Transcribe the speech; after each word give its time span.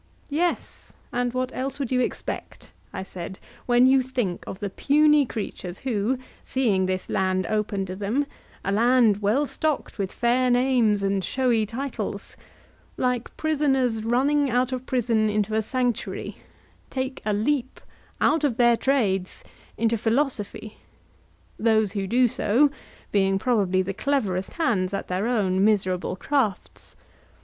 Yes; 0.31 0.93
and 1.13 1.31
what 1.31 1.53
else 1.53 1.77
would 1.77 1.91
you 1.91 1.99
expect, 1.99 2.71
I 2.91 3.03
said, 3.03 3.37
when 3.67 3.85
you 3.85 4.01
think 4.01 4.43
of 4.47 4.59
the 4.59 4.71
puny 4.71 5.27
creatures 5.27 5.77
who, 5.85 6.17
seeing 6.43 6.87
this 6.87 7.07
land 7.07 7.45
open 7.45 7.85
to 7.85 7.95
them—a 7.95 8.71
land 8.71 9.21
well 9.21 9.45
stocked 9.45 9.99
with 9.99 10.11
fair 10.11 10.49
names 10.49 11.03
and 11.03 11.23
showy 11.23 11.67
titles—like 11.67 13.37
prisoners 13.37 14.03
running 14.03 14.49
out 14.49 14.71
of 14.71 14.87
prison 14.87 15.29
into 15.29 15.53
a 15.53 15.61
sanctuary, 15.61 16.37
take 16.89 17.21
a 17.23 17.31
leap 17.31 17.79
out 18.19 18.43
of 18.43 18.57
their 18.57 18.75
trades 18.75 19.43
into 19.77 19.97
philosophy; 19.99 20.77
those 21.59 21.91
who 21.91 22.07
do 22.07 22.27
so 22.27 22.71
being 23.11 23.37
probably 23.37 23.83
the 23.83 23.93
cleverest 23.93 24.53
hands 24.53 24.95
at 24.95 25.09
their 25.09 25.27
own 25.27 25.63
miserable 25.63 26.15
crafts? 26.15 26.95